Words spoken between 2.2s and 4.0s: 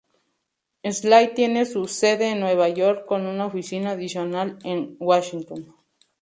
en Nueva York, con una oficina